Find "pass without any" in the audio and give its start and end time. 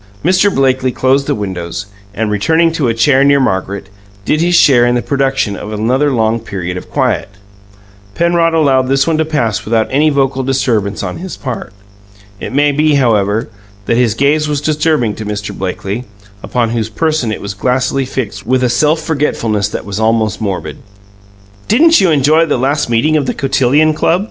9.25-10.09